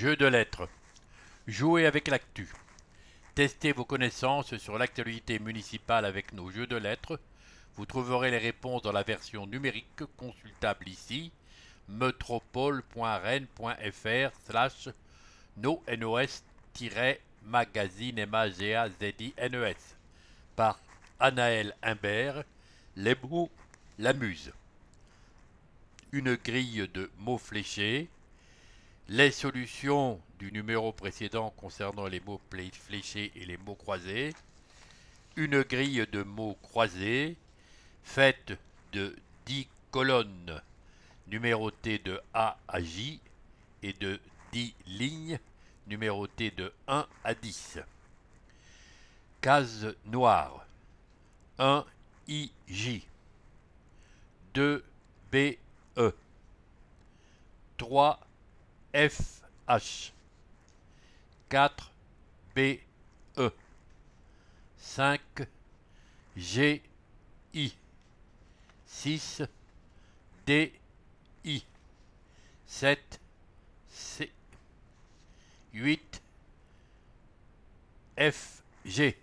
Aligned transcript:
Jeu 0.00 0.16
de 0.16 0.24
lettres. 0.24 0.66
Jouez 1.46 1.84
avec 1.84 2.08
l'actu. 2.08 2.48
Testez 3.34 3.72
vos 3.72 3.84
connaissances 3.84 4.56
sur 4.56 4.78
l'actualité 4.78 5.38
municipale 5.38 6.06
avec 6.06 6.32
nos 6.32 6.50
jeux 6.50 6.66
de 6.66 6.76
lettres. 6.76 7.20
Vous 7.76 7.84
trouverez 7.84 8.30
les 8.30 8.38
réponses 8.38 8.80
dans 8.80 8.92
la 8.92 9.02
version 9.02 9.46
numérique 9.46 10.02
consultable 10.16 10.88
ici 10.88 11.32
metropole.rennes.fr 11.86 14.30
slash 14.46 14.88
nos 15.58 15.82
magazine 17.44 18.24
MAGAZINES 18.24 19.76
par 20.56 20.80
Anaël 21.18 21.76
Imbert, 21.82 22.44
les 22.96 23.16
mots. 23.22 23.50
Une 26.12 26.36
grille 26.36 26.88
de 26.94 27.10
mots 27.18 27.36
fléchés, 27.36 28.08
les 29.10 29.32
solutions 29.32 30.20
du 30.38 30.52
numéro 30.52 30.92
précédent 30.92 31.52
concernant 31.56 32.06
les 32.06 32.20
mots 32.20 32.40
fléchés 32.48 33.32
et 33.34 33.44
les 33.44 33.56
mots 33.56 33.74
croisés, 33.74 34.32
une 35.34 35.62
grille 35.62 36.06
de 36.12 36.22
mots 36.22 36.56
croisés 36.62 37.36
faite 38.04 38.52
de 38.92 39.16
10 39.46 39.66
colonnes 39.90 40.62
numérotées 41.26 41.98
de 41.98 42.20
A 42.34 42.56
à 42.68 42.80
J 42.80 43.20
et 43.82 43.92
de 43.94 44.20
10 44.52 44.74
lignes 44.86 45.40
numérotées 45.88 46.52
de 46.52 46.72
1 46.86 47.04
à 47.24 47.34
10. 47.34 47.80
Case 49.40 49.92
noire. 50.06 50.64
1 51.58 51.84
IJ 52.28 53.02
2 54.54 54.84
BE 55.32 55.56
3 57.76 58.20
FH 58.92 60.12
4 61.48 61.92
BE 62.54 62.80
5 64.76 65.20
GI 66.36 66.82
6 68.86 69.42
DI 70.46 71.64
7 72.66 73.20
C. 73.88 74.30
8 75.72 76.22
FG 78.16 79.14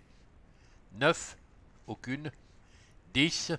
9 0.94 1.36
aucune. 1.86 2.30
10 3.14 3.52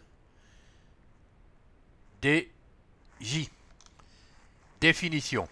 DJ 2.21 3.49
Définition 4.79 5.47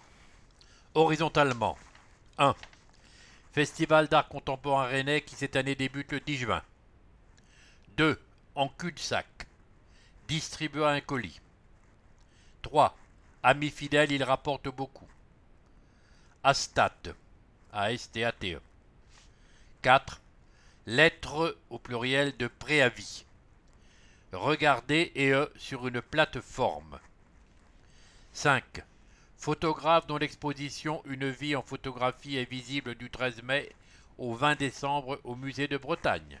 horizontalement. 0.94 1.78
1. 2.38 2.54
Festival 3.52 4.08
d'art 4.08 4.28
contemporain 4.28 4.86
rennais 4.86 5.22
qui 5.22 5.34
cette 5.34 5.56
année 5.56 5.74
débute 5.74 6.12
le 6.12 6.20
10 6.20 6.36
juin. 6.36 6.62
2. 7.96 8.20
En 8.54 8.68
cul-de-sac. 8.68 9.26
Distribue 10.28 10.84
un 10.84 11.00
colis. 11.00 11.40
3. 12.62 12.96
Ami 13.42 13.70
fidèle, 13.70 14.12
il 14.12 14.22
rapporte 14.22 14.68
beaucoup. 14.68 15.08
Astat. 16.44 17.14
A-S-T-A-T-E. 17.72 18.60
4. 19.82 20.20
Lettre 20.86 21.56
au 21.70 21.78
pluriel 21.78 22.36
de 22.36 22.46
préavis. 22.46 23.24
Regardez 24.32 25.12
et 25.14 25.30
e 25.30 25.50
sur 25.56 25.86
une 25.86 26.02
plateforme. 26.02 26.98
5. 28.32 28.82
Photographe 29.38 30.08
dont 30.08 30.16
l'exposition 30.18 31.00
Une 31.06 31.30
vie 31.30 31.54
en 31.54 31.62
photographie 31.62 32.36
est 32.36 32.50
visible 32.50 32.96
du 32.96 33.08
13 33.08 33.44
mai 33.44 33.70
au 34.18 34.34
20 34.34 34.56
décembre 34.56 35.20
au 35.22 35.36
musée 35.36 35.68
de 35.68 35.76
Bretagne. 35.76 36.40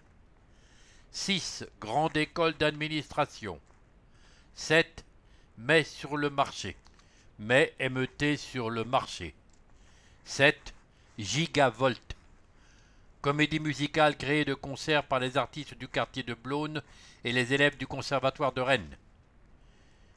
6. 1.12 1.64
Grande 1.80 2.16
école 2.16 2.54
d'administration. 2.54 3.60
7. 4.56 5.04
Mai 5.58 5.84
sur 5.84 6.16
le 6.16 6.28
marché. 6.28 6.76
Mai 7.38 7.72
MET 7.78 8.36
sur 8.36 8.68
le 8.68 8.82
marché. 8.82 9.32
7. 10.24 10.74
Gigavolt. 11.20 12.16
Comédie 13.20 13.60
musicale 13.60 14.16
créée 14.16 14.44
de 14.44 14.54
concert 14.54 15.04
par 15.04 15.20
les 15.20 15.36
artistes 15.36 15.78
du 15.78 15.86
quartier 15.86 16.24
de 16.24 16.34
Blône 16.34 16.82
et 17.22 17.30
les 17.30 17.54
élèves 17.54 17.76
du 17.76 17.86
conservatoire 17.86 18.52
de 18.52 18.60
Rennes. 18.60 18.96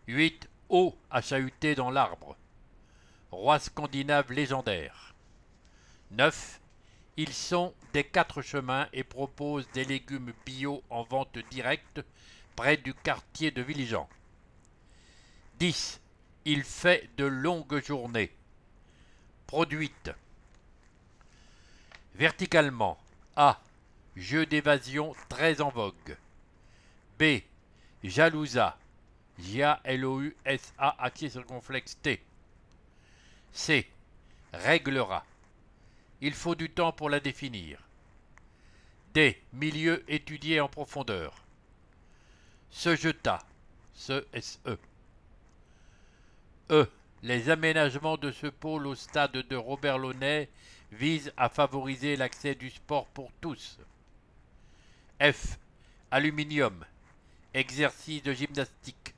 8. 0.08 0.50
Eau 0.70 0.98
chahuter 1.22 1.76
dans 1.76 1.92
l'arbre 1.92 2.36
roi 3.32 3.60
scandinave 3.60 4.32
légendaire. 4.32 5.16
9. 6.12 6.60
Ils 7.18 7.34
sont 7.34 7.74
des 7.94 8.04
quatre 8.04 8.42
chemins 8.42 8.88
et 8.94 9.04
proposent 9.04 9.70
des 9.74 9.86
légumes 9.86 10.34
bio 10.46 10.84
en 10.90 11.04
vente 11.04 11.38
directe 11.50 12.02
près 12.56 12.78
du 12.78 12.94
quartier 12.94 13.52
de 13.52 13.62
Villejean. 13.62 14.08
10. 15.60 16.02
Il 16.46 16.64
fait 16.64 17.10
de 17.18 17.26
longues 17.26 17.84
journées. 17.84 18.36
Produite. 19.48 20.12
Verticalement. 22.16 22.98
A. 23.36 23.62
Jeu 24.16 24.46
d'évasion 24.46 25.16
très 25.30 25.62
en 25.62 25.70
vogue. 25.70 26.18
B. 27.18 27.42
Jalousa. 28.04 28.78
J-A-L-O-U-S-A, 29.40 31.12
circonflexe 31.16 31.98
T. 32.02 32.22
C. 33.54 33.88
Réglera. 34.54 35.26
Il 36.22 36.34
faut 36.34 36.56
du 36.56 36.70
temps 36.70 36.92
pour 36.92 37.10
la 37.10 37.20
définir. 37.20 37.80
D. 39.14 39.42
Milieu 39.54 40.04
étudié 40.08 40.62
en 40.62 40.70
profondeur. 40.70 41.44
Se 42.70 42.96
jeta. 42.96 43.40
SE. 43.94 44.26
E. 46.70 46.88
Les 47.24 47.50
aménagements 47.50 48.18
de 48.18 48.32
ce 48.32 48.48
pôle 48.48 48.88
au 48.88 48.96
stade 48.96 49.34
de 49.34 49.56
Robert 49.56 49.98
Launay 49.98 50.50
visent 50.92 51.34
à 51.38 51.50
favoriser 51.50 52.16
l'accès 52.16 52.56
du 52.56 52.70
sport 52.70 53.08
pour 53.08 53.32
tous. 53.42 53.80
F. 55.22 55.60
Aluminium. 56.10 56.86
Exercice 57.54 58.24
de 58.24 58.34
gymnastique. 58.34 59.14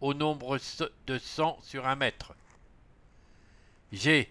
Au 0.00 0.14
nombre 0.14 0.58
de 1.06 1.18
100 1.18 1.58
sur 1.62 1.86
un 1.86 1.96
mètre. 1.96 2.34
G. 3.94 4.28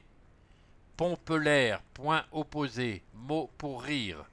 Pompelaire, 0.97 1.81
point 1.93 2.25
opposé, 2.33 3.01
mot 3.13 3.49
pour 3.57 3.81
rire. 3.81 4.25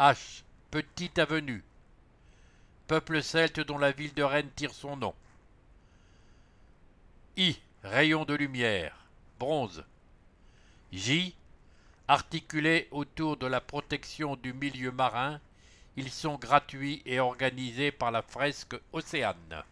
H. 0.00 0.42
Petite 0.70 1.18
avenue. 1.18 1.62
Peuple 2.86 3.22
celte 3.22 3.60
dont 3.60 3.76
la 3.76 3.92
ville 3.92 4.14
de 4.14 4.22
Rennes 4.22 4.50
tire 4.56 4.72
son 4.72 4.96
nom. 4.96 5.14
I. 7.36 7.58
Rayon 7.82 8.24
de 8.24 8.32
lumière. 8.32 8.96
Bronze. 9.38 9.84
J. 10.92 11.34
Articulés 12.08 12.88
autour 12.92 13.36
de 13.36 13.46
la 13.46 13.60
protection 13.60 14.36
du 14.36 14.54
milieu 14.54 14.92
marin, 14.92 15.40
ils 15.96 16.10
sont 16.10 16.36
gratuits 16.36 17.02
et 17.04 17.20
organisés 17.20 17.92
par 17.92 18.10
la 18.10 18.22
fresque 18.22 18.76
Océane. 18.94 19.62